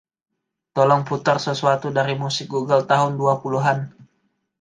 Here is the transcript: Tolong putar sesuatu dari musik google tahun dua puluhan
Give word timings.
Tolong 0.75 1.03
putar 1.09 1.37
sesuatu 1.45 1.87
dari 1.97 2.13
musik 2.23 2.47
google 2.53 2.81
tahun 2.91 3.13
dua 3.21 3.33
puluhan 3.43 3.77